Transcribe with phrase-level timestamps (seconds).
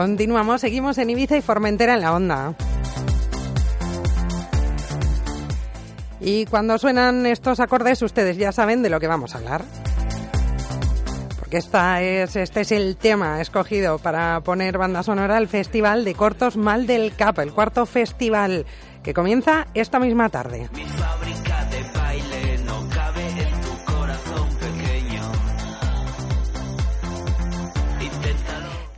[0.00, 2.54] Continuamos, seguimos en Ibiza y Formentera en la onda.
[6.22, 9.62] Y cuando suenan estos acordes, ustedes ya saben de lo que vamos a hablar.
[11.38, 16.14] Porque esta es, este es el tema escogido para poner banda sonora al Festival de
[16.14, 18.64] Cortos Mal del Cap, el cuarto festival
[19.02, 20.70] que comienza esta misma tarde.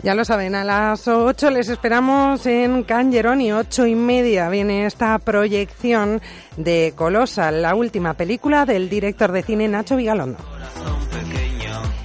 [0.02, 4.84] Ya lo saben, a las 8 les esperamos en Can Geroni, 8 y media viene
[4.84, 6.20] esta proyección
[6.56, 10.38] de Colossal, la última película del director de cine Nacho Vigalondo.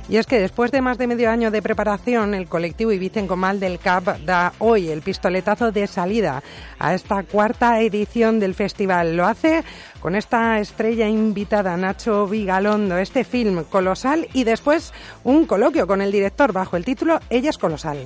[0.09, 3.59] Y es que después de más de medio año de preparación, el colectivo Ibicen Comal
[3.59, 6.43] del CAP da hoy el pistoletazo de salida
[6.79, 9.17] a esta cuarta edición del festival.
[9.17, 9.65] Lo hace
[9.99, 14.93] con esta estrella invitada, Nacho Vigalondo, este film colosal y después
[15.25, 17.97] un coloquio con el director bajo el título Ella es colosal.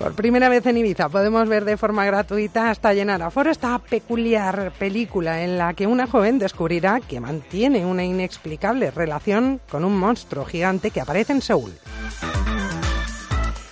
[0.00, 4.72] Por primera vez en Ibiza podemos ver de forma gratuita hasta llenar aforo esta peculiar
[4.78, 10.46] película en la que una joven descubrirá que mantiene una inexplicable relación con un monstruo
[10.46, 11.72] gigante que aparece en Seúl.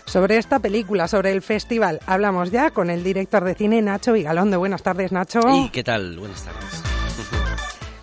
[0.05, 4.59] Sobre esta película, sobre el festival, hablamos ya con el director de cine Nacho Vigalondo.
[4.59, 5.41] Buenas tardes, Nacho.
[5.49, 6.19] ¿Y qué tal?
[6.19, 6.88] Buenas tardes.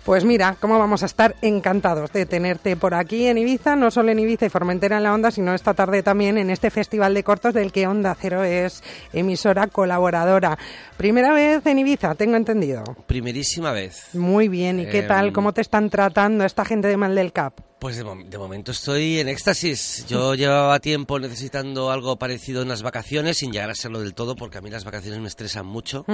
[0.06, 4.12] Pues mira, cómo vamos a estar encantados de tenerte por aquí en Ibiza, no solo
[4.12, 7.24] en Ibiza y Formentera en la Onda, sino esta tarde también en este Festival de
[7.24, 10.56] Cortos del que Onda Cero es emisora colaboradora.
[10.96, 12.84] Primera vez en Ibiza, tengo entendido.
[13.08, 14.14] Primerísima vez.
[14.14, 15.26] Muy bien, ¿y qué tal?
[15.26, 17.54] Em, ¿Cómo te están tratando esta gente de Mal del Cap?
[17.78, 20.06] Pues de, mom- de momento estoy en éxtasis.
[20.08, 24.34] Yo llevaba tiempo necesitando algo parecido en las vacaciones, sin llegar a serlo del todo,
[24.34, 26.04] porque a mí las vacaciones me estresan mucho.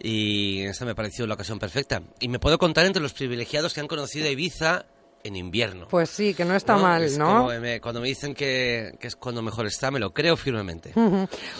[0.00, 2.02] Y esta me pareció la ocasión perfecta.
[2.20, 4.84] Y me puedo contar entre los privilegiados que han conocido a Ibiza
[5.28, 5.86] en invierno.
[5.88, 6.82] Pues sí, que no está ¿no?
[6.82, 7.26] mal, Es ¿no?
[7.26, 10.92] como me- cuando me dicen que, que es cuando mejor está, me lo creo firmemente.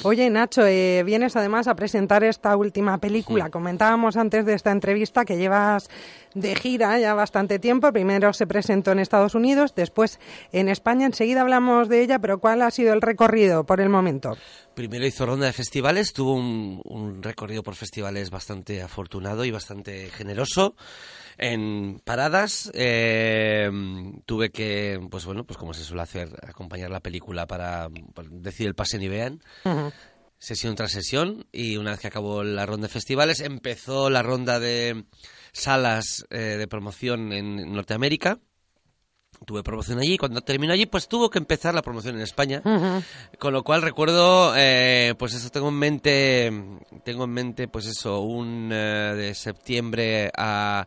[0.02, 3.50] Oye, Nacho, eh, vienes además a presentar esta última película.
[3.50, 5.88] Comentábamos antes de esta entrevista que llevas
[6.34, 7.92] de gira ya bastante tiempo.
[7.92, 10.18] Primero se presentó en Estados Unidos, después
[10.52, 11.06] en España.
[11.06, 14.36] Enseguida hablamos de ella, pero ¿cuál ha sido el recorrido por el momento?
[14.74, 20.08] Primero hizo ronda de festivales, tuvo un, un recorrido por festivales bastante afortunado y bastante
[20.10, 20.74] generoso.
[21.40, 23.70] En paradas eh,
[24.26, 28.66] tuve que, pues bueno, pues como se suele hacer, acompañar la película para, para decir
[28.66, 29.40] el pase ni vean.
[30.36, 34.58] Sesión tras sesión y una vez que acabó la ronda de festivales empezó la ronda
[34.58, 35.04] de
[35.52, 38.40] salas eh, de promoción en Norteamérica.
[39.46, 40.18] Tuve promoción allí.
[40.18, 42.62] Cuando terminó allí, pues tuvo que empezar la promoción en España.
[43.38, 46.52] Con lo cual recuerdo, eh, pues eso tengo en mente,
[47.04, 50.84] tengo en mente, pues eso, un eh, de septiembre a,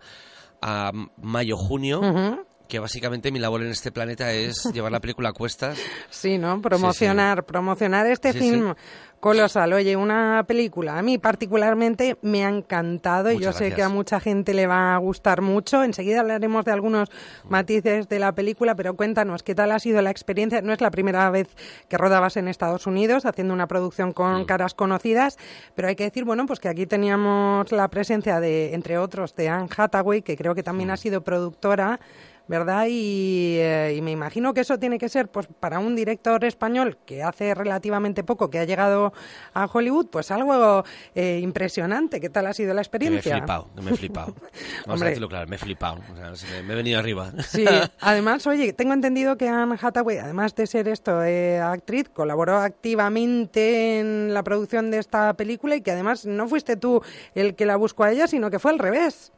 [0.62, 0.92] a
[1.22, 2.46] mayo junio, Ujú.
[2.72, 5.78] Que básicamente mi labor en este planeta es llevar la película a cuestas.
[6.10, 6.62] Sí, ¿no?
[6.62, 8.74] Promocionar, promocionar este Sí, film
[9.20, 9.74] colosal.
[9.74, 10.98] Oye, una película.
[10.98, 14.96] A mí particularmente me ha encantado y yo sé que a mucha gente le va
[14.96, 15.84] a gustar mucho.
[15.84, 17.10] Enseguida hablaremos de algunos
[17.44, 20.62] matices de la película, pero cuéntanos, ¿qué tal ha sido la experiencia?
[20.62, 21.50] No es la primera vez
[21.90, 25.38] que rodabas en Estados Unidos haciendo una producción con caras conocidas,
[25.76, 29.50] pero hay que decir, bueno, pues que aquí teníamos la presencia de, entre otros, de
[29.50, 32.00] Anne Hathaway, que creo que también ha sido productora
[32.48, 32.86] ¿verdad?
[32.90, 36.98] Y, eh, y me imagino que eso tiene que ser, pues para un director español
[37.06, 39.14] que hace relativamente poco que ha llegado
[39.54, 40.84] a Hollywood, pues algo
[41.16, 42.20] eh, impresionante.
[42.20, 43.38] ¿Qué tal ha sido la Que me he experiencia?
[43.38, 44.34] flipado, que me he flipado.
[44.86, 45.08] Vamos Hombre.
[45.08, 46.00] a decirlo claro, me he flipado.
[46.12, 47.32] O sea, se me, he venido arriba.
[47.48, 47.66] Sí,
[48.02, 54.00] además, oye, tengo entendido que Anne Hathaway, además de ser esto, eh, actriz, colaboró activamente
[54.00, 57.02] en la producción de esta película y que además no fuiste tú
[57.36, 59.32] el que la buscó a ella, sino que fue al revés.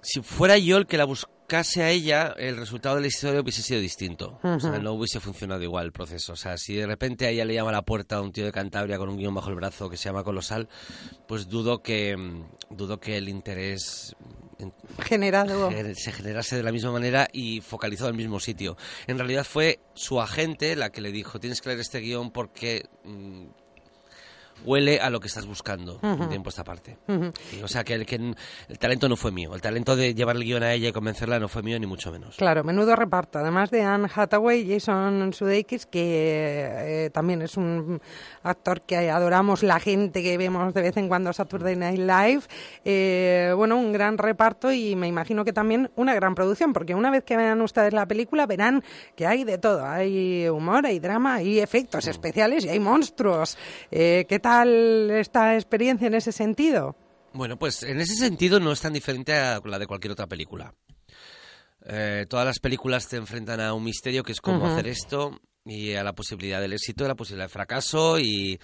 [0.00, 1.04] si fuera yo el que la
[1.42, 4.38] buscase a ella, el resultado de la historia hubiese sido distinto.
[4.42, 6.32] O sea, no hubiese funcionado igual el proceso.
[6.32, 8.46] O sea, si de repente a ella le llama a la puerta a un tío
[8.46, 10.68] de Cantabria con un guion bajo el brazo que se llama Colosal,
[11.28, 14.16] pues dudo que, mm, dudo que el interés
[15.00, 18.76] generado se generase de la misma manera y focalizado en el mismo sitio.
[19.06, 22.84] En realidad fue su agente la que le dijo, tienes que leer este guion porque
[23.04, 23.46] mm,
[24.64, 26.98] huele a lo que estás buscando en tiempo esta parte.
[27.62, 29.54] o sea, que, el, que el talento no fue mío.
[29.54, 32.12] El talento de llevar el guion a ella y convencerla no fue mío, ni mucho
[32.12, 32.36] menos.
[32.36, 33.38] Claro, menudo reparto.
[33.38, 38.00] Además de Anne Hathaway, Jason Sudeikis, que eh, también es un
[38.42, 42.42] actor que adoramos la gente que vemos de vez en cuando Saturday Night Live.
[42.84, 47.10] Eh, bueno, un gran reparto y me imagino que también una gran producción, porque una
[47.10, 48.82] vez que vean ustedes la película verán
[49.16, 49.84] que hay de todo.
[49.84, 53.56] Hay humor, hay drama, hay efectos especiales y hay monstruos.
[53.90, 54.51] Eh, ¿Qué tal?
[54.60, 56.96] Esta experiencia en ese sentido?
[57.32, 60.74] Bueno, pues en ese sentido no es tan diferente a la de cualquier otra película.
[61.84, 65.94] Eh, todas las películas te enfrentan a un misterio que es cómo hacer esto y
[65.94, 68.60] a la posibilidad del éxito, a la posibilidad del fracaso y,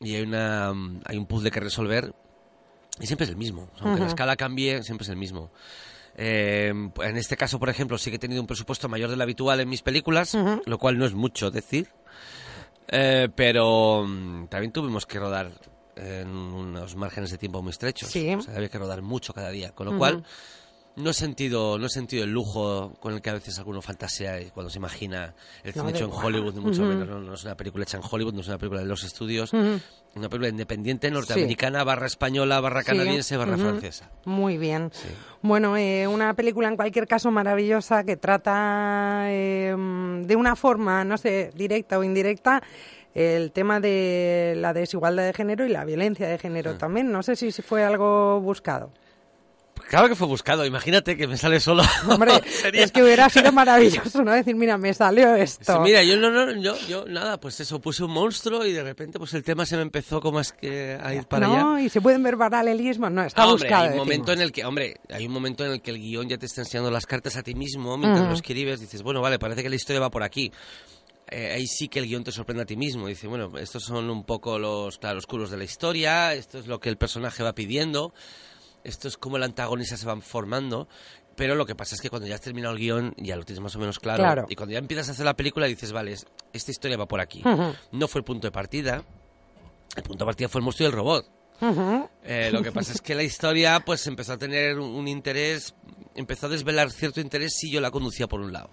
[0.00, 0.70] hay, una,
[1.04, 2.14] hay un puzzle que resolver
[2.98, 3.70] y siempre es el mismo.
[3.80, 5.52] Aunque la escala cambie, siempre es el mismo.
[6.16, 9.60] Eh, en este caso, por ejemplo, sí que he tenido un presupuesto mayor del habitual
[9.60, 11.88] en mis películas, lo cual no es mucho decir.
[12.90, 15.50] Eh, pero mm, también tuvimos que rodar
[15.96, 18.08] en unos márgenes de tiempo muy estrechos.
[18.08, 18.34] Sí.
[18.34, 19.72] O sea, había que rodar mucho cada día.
[19.72, 20.24] Con lo cual,
[21.00, 24.38] no he, sentido, no he sentido el lujo con el que a veces alguno fantasea
[24.52, 27.08] cuando se imagina el cine hecho en Hollywood, ni mucho menos.
[27.08, 27.34] ¿no?
[27.34, 29.52] es una película hecha en Hollywood, no es una película de los estudios.
[29.52, 34.10] Una película independiente, norteamericana, barra española, barra canadiense, barra francesa.
[34.24, 34.90] Muy bien.
[35.40, 39.74] Bueno, eh, una película en cualquier caso maravillosa que trata eh,
[40.24, 42.60] de una forma, no sé, directa o indirecta,
[43.14, 46.78] el tema de la desigualdad de género y la violencia de género mm.
[46.78, 47.12] también.
[47.12, 48.92] No sé si fue algo buscado.
[49.90, 51.82] Claro que fue buscado, imagínate que me sale solo.
[52.08, 52.34] Hombre,
[52.72, 54.30] es que hubiera sido maravilloso, ¿no?
[54.30, 55.80] Decir, mira, me salió esto.
[55.80, 59.18] mira, yo no, no, yo, yo, nada, pues eso, puse un monstruo y de repente
[59.18, 61.62] pues el tema se me empezó como es que a ir para allá.
[61.64, 63.86] No, y se pueden ver paralelismos, no, está buscado.
[63.86, 66.28] Hay un momento en el que, hombre, hay un momento en el que el guion
[66.28, 69.40] ya te está enseñando las cartas a ti mismo, mientras lo escribes, dices, bueno, vale,
[69.40, 70.52] parece que la historia va por aquí.
[71.32, 73.08] Eh, ahí sí que el guion te sorprende a ti mismo.
[73.08, 76.90] Dice, bueno, estos son un poco los claroscuros de la historia, esto es lo que
[76.90, 78.14] el personaje va pidiendo
[78.84, 80.88] esto es como el antagonista se van formando,
[81.36, 83.62] pero lo que pasa es que cuando ya has terminado el guion ya lo tienes
[83.62, 86.14] más o menos claro, y cuando ya empiezas a hacer la película dices, vale,
[86.52, 87.42] esta historia va por aquí.
[87.92, 89.04] No fue el punto de partida,
[89.96, 91.26] el punto de partida fue el monstruo del robot.
[92.24, 95.74] Eh, lo que pasa es que la historia pues empezó a tener un, interés,
[96.14, 98.70] empezó a desvelar cierto interés si yo la conducía por un lado.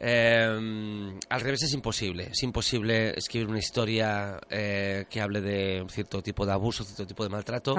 [0.00, 2.28] Eh, al revés es imposible.
[2.30, 7.24] Es imposible escribir una historia eh, que hable de cierto tipo de abuso, cierto tipo
[7.24, 7.74] de maltrato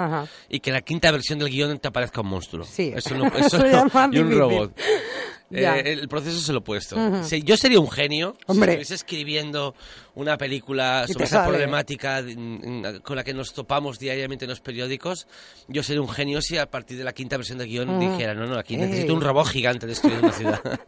[0.50, 2.66] y que la quinta versión del guion te aparezca un monstruo.
[2.66, 2.92] Sí.
[2.96, 3.32] Eso no,
[4.12, 4.78] y un robot.
[5.52, 6.96] Eh, el proceso es lo opuesto.
[7.44, 9.74] yo sería un genio si estuviese escribiendo
[10.14, 12.24] una película sobre esa problemática
[13.02, 15.28] con la que nos topamos diariamente en los periódicos.
[15.68, 18.46] Yo sería un genio si a partir de la quinta versión del guion dijera, no,
[18.46, 20.62] no, aquí necesito un robot gigante destruyendo una ciudad.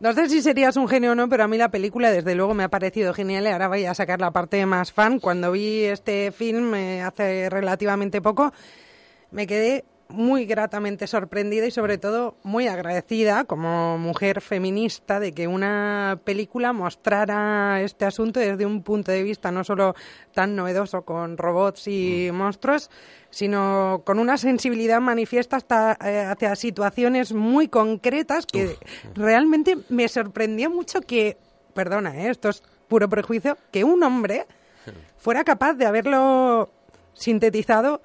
[0.00, 2.54] No sé si serías un genio o no, pero a mí la película desde luego
[2.54, 5.18] me ha parecido genial y ahora voy a sacar la parte más fan.
[5.18, 8.52] Cuando vi este film eh, hace relativamente poco,
[9.32, 15.46] me quedé muy gratamente sorprendida y sobre todo muy agradecida como mujer feminista de que
[15.46, 19.94] una película mostrara este asunto desde un punto de vista no solo
[20.32, 22.34] tan novedoso con robots y mm.
[22.34, 22.90] monstruos,
[23.30, 28.76] sino con una sensibilidad manifiesta hasta eh, hacia situaciones muy concretas que
[29.14, 31.36] realmente me sorprendió mucho que,
[31.74, 34.46] perdona, eh, esto es puro prejuicio, que un hombre
[35.18, 36.70] fuera capaz de haberlo
[37.12, 38.00] sintetizado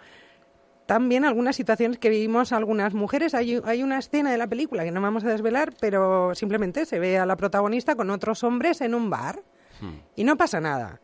[0.94, 3.34] también algunas situaciones que vivimos algunas mujeres.
[3.34, 7.00] Hay, hay una escena de la película que no vamos a desvelar, pero simplemente se
[7.00, 9.42] ve a la protagonista con otros hombres en un bar
[9.82, 9.94] hmm.
[10.18, 11.02] y no pasa nada.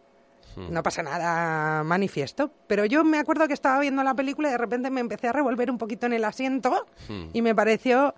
[0.56, 0.72] Hmm.
[0.72, 2.52] No pasa nada manifiesto.
[2.68, 5.34] Pero yo me acuerdo que estaba viendo la película y de repente me empecé a
[5.34, 7.30] revolver un poquito en el asiento hmm.
[7.34, 8.14] y me pareció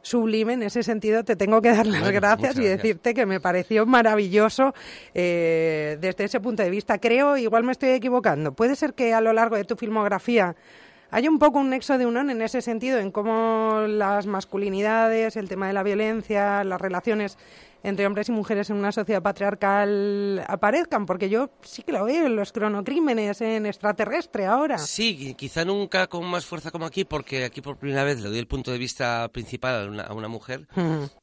[0.00, 1.22] sublime en ese sentido.
[1.22, 4.72] Te tengo que dar las gracias y decirte que me pareció maravilloso
[5.12, 6.96] eh, desde ese punto de vista.
[6.96, 10.56] Creo, igual me estoy equivocando, puede ser que a lo largo de tu filmografía
[11.10, 15.48] hay un poco un nexo de unión en ese sentido, en cómo las masculinidades, el
[15.48, 17.36] tema de la violencia, las relaciones
[17.82, 22.26] entre hombres y mujeres en una sociedad patriarcal aparezcan, porque yo sí que lo veo
[22.26, 24.78] en los cronocrímenes, en extraterrestre ahora.
[24.78, 28.38] Sí, quizá nunca con más fuerza como aquí, porque aquí por primera vez le doy
[28.38, 30.66] el punto de vista principal a una, a una mujer,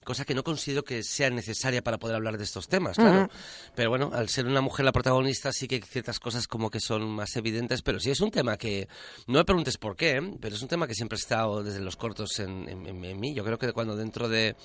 [0.04, 3.30] cosa que no considero que sea necesaria para poder hablar de estos temas, claro.
[3.76, 6.80] Pero bueno, al ser una mujer la protagonista sí que hay ciertas cosas como que
[6.80, 8.88] son más evidentes, pero sí es un tema que,
[9.28, 10.32] no me preguntes por qué, ¿eh?
[10.40, 13.34] pero es un tema que siempre ha estado desde los cortos en- en mí.
[13.34, 14.56] Yo creo que cuando dentro de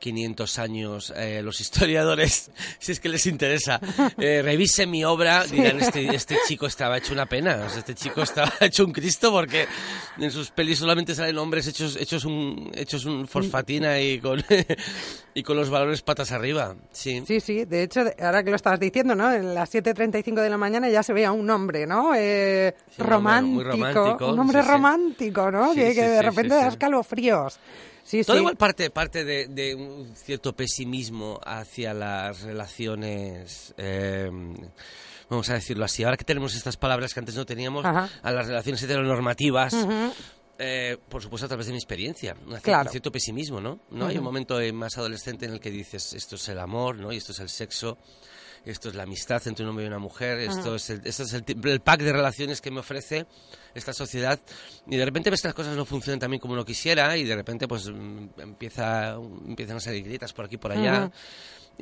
[0.00, 3.80] 500 años eh, los historiadores, si es que les interesa,
[4.18, 7.94] eh, revisen mi obra, dirán, este, este chico estaba hecho una pena, o sea, este
[7.94, 9.66] chico estaba hecho un Cristo porque
[10.18, 14.42] en sus pelis solamente salen hombres hechos, hechos, un, hechos un fosfatina y con,
[15.34, 16.74] y con los valores patas arriba.
[16.90, 17.22] Sí.
[17.26, 19.32] Sí, sí, de hecho, ahora que lo estabas diciendo, ¿no?
[19.32, 22.14] En las 7.35 de la mañana ya se veía un hombre, ¿no?
[22.16, 25.74] Eh, Sí, un hombre romántico, romántico, un hombre sí, romántico, ¿no?
[25.74, 27.58] Que, que de repente da escalofríos.
[28.04, 28.40] Sí, Todo sí.
[28.40, 34.30] igual parte, parte de, de un cierto pesimismo hacia las relaciones, eh,
[35.28, 38.08] vamos a decirlo así, ahora que tenemos estas palabras que antes no teníamos, Ajá.
[38.22, 40.12] a las relaciones heteronormativas, Ujú.
[40.58, 42.90] eh, por supuesto a través de mi experiencia, un Claro.
[42.90, 43.78] cierto pesimismo, ¿no?
[43.90, 44.06] ¿No?
[44.06, 47.12] Hay un momento eh, más adolescente en el que dices, esto es el amor, ¿no?
[47.12, 47.96] Y esto es el sexo,
[48.64, 51.32] esto es la amistad entre un hombre y una mujer, esto es, el, esto es
[51.32, 53.26] el, el pack de relaciones que me ofrece
[53.74, 54.38] esta sociedad.
[54.86, 57.24] Y de repente ves que las cosas no funcionan tan bien como uno quisiera y
[57.24, 61.10] de repente pues mm, empieza, empiezan a salir grietas por aquí y por allá.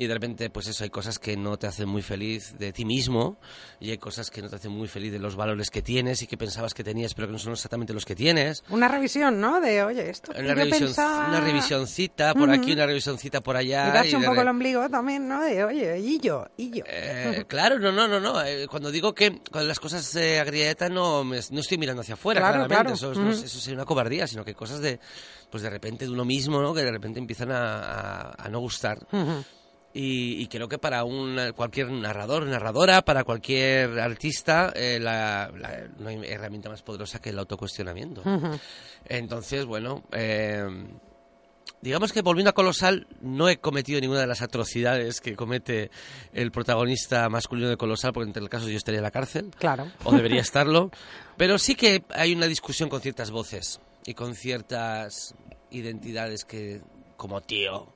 [0.01, 2.85] Y de repente, pues eso, hay cosas que no te hacen muy feliz de ti
[2.85, 3.37] mismo
[3.81, 6.27] y hay cosas que no te hacen muy feliz de los valores que tienes y
[6.27, 8.63] que pensabas que tenías, pero que no son exactamente los que tienes.
[8.69, 9.59] Una revisión, ¿no?
[9.59, 11.27] De, oye, esto que Una, yo revisión, pensaba...
[11.27, 14.05] una revisioncita por aquí, una revisioncita por allá.
[14.05, 15.41] Y un de poco el ombligo también, ¿no?
[15.43, 16.83] De, oye, y yo, y yo.
[16.87, 18.41] Eh, claro, no, no, no, no.
[18.41, 22.13] Eh, cuando digo que cuando las cosas se agrietan no, me- no estoy mirando hacia
[22.13, 22.83] afuera, Claro, claramente.
[22.83, 22.95] claro.
[22.95, 24.97] Eso, es- no eso sería una cobardía, sino que cosas de,
[25.51, 26.73] pues de repente de uno mismo, ¿no?
[26.73, 28.97] Que de repente empiezan a, a- a no gustar.
[29.11, 29.43] Ujú.
[29.93, 35.87] Y, y creo que para un, cualquier narrador, narradora, para cualquier artista, eh, la- la-
[35.97, 38.21] no hay herramienta más poderosa que el autocuestionamiento.
[39.05, 40.63] Entonces, bueno, eh,
[41.81, 45.89] digamos que volviendo a Colosal, no he cometido ninguna de las atrocidades que comete
[46.33, 49.87] el protagonista masculino de Colosal, porque en el caso yo estaría en la cárcel, Claro.
[50.03, 50.91] o debería estarlo,
[51.37, 55.33] pero sí que hay una discusión con ciertas voces y con ciertas
[55.71, 56.81] identidades que,
[57.17, 57.87] como tío,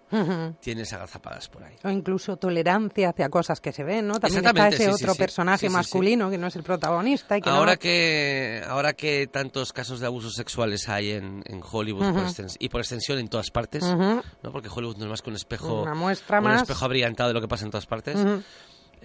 [0.62, 1.76] Tienes agazapadas por ahí.
[1.84, 4.20] O incluso tolerancia hacia cosas que se ven, ¿no?
[4.20, 5.18] También está ese sí, otro sí.
[5.20, 9.28] personaje Sí, masculino que no es el protagonista y que no- Ahora que, ahora que
[9.28, 12.20] tantos casos de abusos sexuales hay en, en Hollywood Ujú.
[12.20, 13.84] extens- y por extensión en todas partes.
[13.84, 14.22] ¿no?
[14.52, 16.62] porque Hollywood no es más que un espejo, Una muestra un más.
[16.62, 16.86] espejo
[17.28, 18.18] de lo que pasa en todas partes.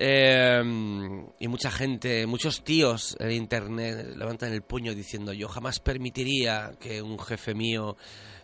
[0.00, 0.62] Eh,
[1.40, 7.02] y mucha gente, muchos tíos en internet levantan el puño diciendo yo jamás permitiría que
[7.02, 7.97] un jefe mío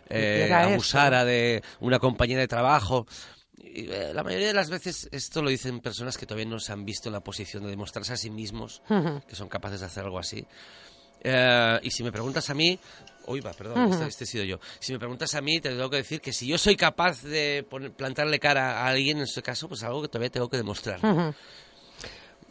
[0.09, 3.07] eh, abusara de una compañera de trabajo.
[3.57, 6.73] Y, eh, la mayoría de las veces esto lo dicen personas que todavía no se
[6.73, 8.81] han visto en la posición de demostrarse a sí mismos
[9.25, 10.45] que son capaces de hacer algo así.
[11.27, 12.77] Eh, y si me preguntas a mí,
[13.27, 14.59] uy, va, perdón, este, este he sido yo.
[14.79, 17.65] Si me preguntas a mí, te tengo que decir que si yo soy capaz de
[17.69, 20.99] poner- plantarle cara a alguien en este caso, pues algo que todavía tengo que demostrar.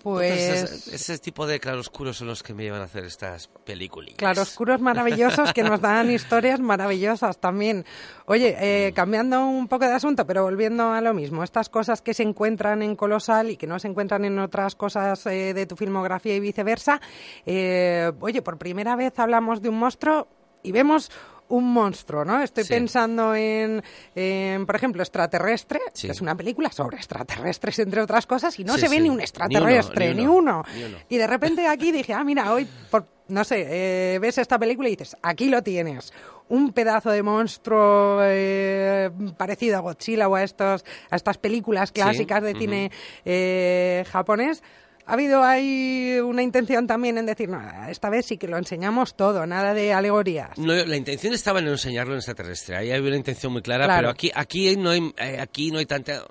[0.02, 4.12] Pues ese, ese tipo de claroscuros son los que me llevan a hacer estas películas.
[4.18, 7.86] claroscuros maravillosos que nos dan historias maravillosas también.
[8.26, 12.12] Oye, eh, cambiando un poco de asunto, pero volviendo a lo mismo, estas cosas que
[12.12, 15.74] se encuentran en Colosal y que no se encuentran en otras cosas eh, de tu
[15.74, 17.00] filmografía y viceversa.
[17.46, 20.28] eh, oye, por primera vez hablamos de un monstruo
[20.64, 21.10] y vemos
[21.46, 22.42] un monstruo, ¿no?
[22.42, 22.70] Estoy Sí.
[22.72, 23.82] pensando en,
[24.14, 26.06] en, por ejemplo, Extraterrestre, Sí.
[26.08, 29.02] que es una película sobre extraterrestres, entre otras cosas, y no Sí, se ve ni
[29.02, 30.64] un Ni uno, extraterrestre, ni uno, uno.
[30.74, 30.96] ni uno.
[31.08, 34.88] Y de repente aquí dije, ah, mira, hoy, por, no sé, eh, ves esta película
[34.88, 36.12] y dices, aquí lo tienes.
[36.48, 42.42] Un pedazo de monstruo eh, parecido a Godzilla o a, estos, a estas películas clásicas
[42.42, 42.90] de cine
[43.24, 44.62] eh, japonés.
[45.06, 49.14] Ha habido ahí una intención también en decir, no, esta vez sí que lo enseñamos
[49.16, 50.56] todo, nada de alegorías.
[50.56, 52.76] No, la intención estaba en enseñarlo en extraterrestre.
[52.76, 53.98] Ahí había una intención muy clara, Claro.
[54.00, 56.24] pero aquí, aquí no hay, eh, aquí no hay tanta,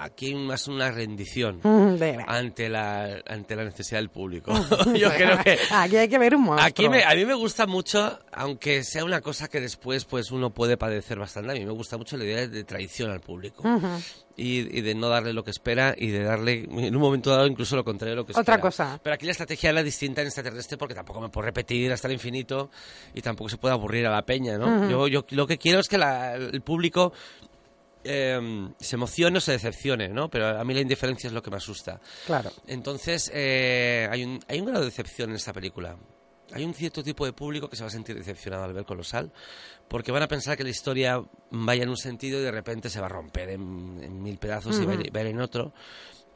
[0.00, 1.60] aquí hay más una rendición
[2.26, 4.52] ante la, ante la necesidad del público.
[4.94, 6.66] Yo creo que Aquí hay que ver un monstruo.
[6.66, 10.50] Aquí me- a mí me gusta mucho, aunque sea una cosa que después pues uno
[10.50, 13.62] puede padecer bastante, a mí me gusta mucho la idea de, traición al público.
[14.40, 17.48] Y, y de no darle lo que espera y de darle en un momento dado
[17.48, 18.60] incluso lo contrario de lo que Otra espera.
[18.60, 19.00] cosa.
[19.02, 22.12] Pero aquí la estrategia era distinta en extraterrestre porque tampoco me puedo repetir hasta el
[22.14, 22.70] infinito
[23.14, 24.88] y tampoco se puede aburrir a la peña, ¿no?
[24.88, 27.12] Yo, yo lo que quiero es que la- el público
[28.10, 30.30] eh, se emocione o se decepcione, ¿no?
[30.30, 32.00] Pero a mí la indiferencia es lo que me asusta.
[32.26, 32.50] Claro.
[32.66, 35.96] Entonces, eh, hay, un, hay un grado de decepción en esta película.
[36.52, 39.30] hay un cierto tipo de público que se va a sentir decepcionado al ver Colosal,
[39.88, 42.98] porque van a pensar que la historia vaya en un sentido y de repente se
[42.98, 45.74] va a romper en, mil pedazos y va a ir en otro.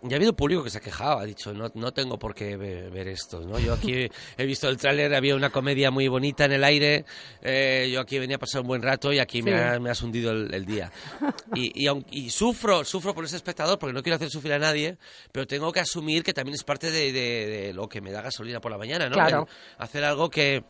[0.02, 2.56] Ya ha habido público que se ha quejado, ha dicho, no, no tengo por qué
[2.56, 3.58] ver, esto, ¿no?
[3.60, 7.04] Yo aquí he visto el tráiler, había una comedia muy bonita en el aire,
[7.40, 10.02] eh, yo aquí venía a pasar un buen rato y aquí me, ha, me, has
[10.02, 10.90] hundido el, día.
[11.54, 14.96] Y, y, sufro, sufro por ese espectador porque no quiero hacer sufrir a nadie,
[15.30, 18.72] pero tengo que asumir que también es parte de, lo que me da gasolina por
[18.72, 19.14] la mañana, ¿no?
[19.14, 19.46] Claro.
[19.78, 20.64] hacer algo que,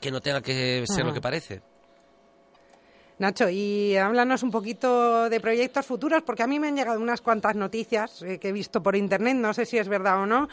[0.00, 1.62] que no tenga que ser lo que parece.
[3.18, 7.20] Nacho, y háblanos un poquito de proyectos futuros, porque a mí me han llegado unas
[7.20, 10.48] cuantas noticias eh, que he visto por internet, no sé si es verdad o no,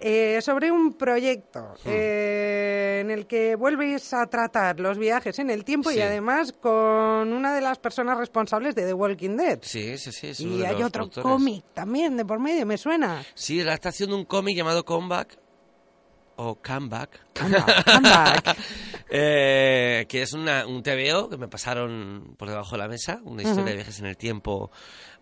[0.00, 1.88] eh, sobre un proyecto hmm.
[1.88, 7.32] eh, en el que vuelves a tratar los viajes en el tiempo y además con
[7.32, 9.58] una de las personas responsables de The Walking Dead.
[9.62, 10.46] Sí, sí, sí.
[10.46, 13.22] y hay otro cómic también de por medio, me suena.
[13.34, 15.36] Sí, la está haciendo un cómic llamado Comeback
[16.38, 17.20] o Comeback.
[17.38, 18.56] Comeback.
[19.10, 23.42] eh, que es una, un TVO que me pasaron por debajo de la mesa, una
[23.42, 24.70] historia de viajes en el tiempo,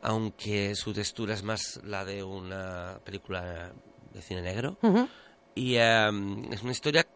[0.03, 3.73] aunque su textura es más la de una película
[4.13, 4.79] de cine negro.
[5.55, 7.07] Y em, es una historia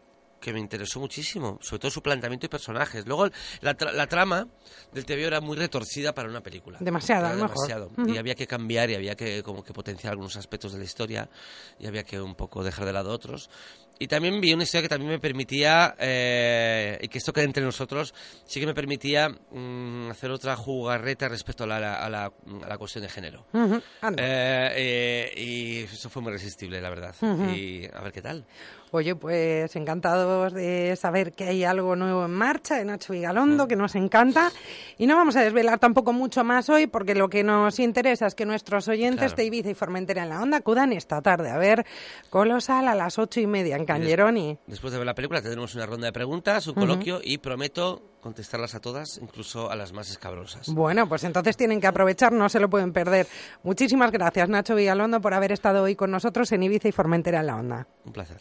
[0.40, 3.06] que me interesó muchísimo, sobre todo su planteamiento y personajes.
[3.06, 3.28] Luego,
[3.60, 4.48] la, la trama
[4.92, 6.78] del TV era muy retorcida para una película.
[6.80, 7.90] Demasiado, demasiado.
[8.06, 11.28] Y había que cambiar y había que como que potenciar algunos aspectos de la historia
[11.78, 13.50] y había que un poco dejar de lado otros.
[14.02, 17.62] Y también vi una historia que también me permitía, eh, y que esto queda entre
[17.62, 18.14] nosotros,
[18.46, 22.78] sí que me permitía mm, hacer otra jugarreta respecto a la, a la, a la
[22.78, 23.44] cuestión de género.
[23.52, 27.14] Eh, eh, y eso fue muy resistible, la verdad.
[27.54, 28.46] Y a ver qué tal.
[28.92, 33.76] Oye, pues encantados de saber que hay algo nuevo en marcha de Nacho Vigalondo, que
[33.76, 34.50] nos encanta.
[34.98, 38.34] Y no vamos a desvelar tampoco mucho más hoy, porque lo que nos interesa es
[38.34, 41.86] que nuestros oyentes de Ibiza y Formentera en la Onda acudan esta tarde a ver
[42.30, 43.84] Colosal a las ocho y media en
[44.66, 48.74] Después de ver la película tendremos una ronda de preguntas, un coloquio y prometo contestarlas
[48.74, 50.68] a todas, incluso a las más escabrosas.
[50.68, 53.26] Bueno, pues entonces tienen que aprovechar, no se lo pueden perder.
[53.62, 57.46] Muchísimas gracias, Nacho Vigalondo, por haber estado hoy con nosotros en Ibiza y Formentera en
[57.46, 57.86] la Onda.
[58.04, 58.40] Un placer.